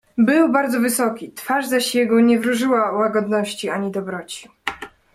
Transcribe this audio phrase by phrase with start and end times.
[0.17, 4.49] "Był bardzo wysoki, twarz zaś jego nie wróżyła łagodności, ani dobroci."